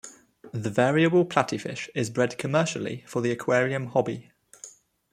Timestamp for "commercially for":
2.39-3.21